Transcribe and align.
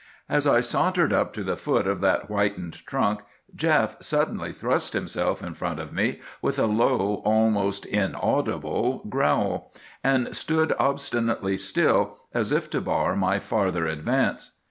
"As 0.27 0.47
I 0.47 0.61
sauntered 0.61 1.13
up 1.13 1.31
to 1.33 1.43
the 1.43 1.55
foot 1.55 1.85
of 1.85 2.01
that 2.01 2.23
whitened 2.23 2.83
trunk, 2.87 3.19
Jeff 3.55 3.97
suddenly 4.01 4.51
thrust 4.51 4.93
himself 4.93 5.43
in 5.43 5.53
front 5.53 5.79
of 5.79 5.93
me 5.93 6.19
with 6.41 6.57
a 6.57 6.65
low, 6.65 7.21
almost 7.23 7.85
inaudible 7.85 9.05
growl, 9.07 9.71
and 10.03 10.35
stood 10.35 10.73
obstinately 10.79 11.55
still, 11.55 12.17
as 12.33 12.51
if 12.51 12.67
to 12.71 12.81
bar 12.81 13.15
my 13.15 13.37
farther 13.37 13.85
advance. 13.85 14.57